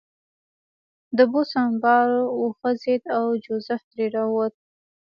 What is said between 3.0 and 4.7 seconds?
او جوزف ترې راووت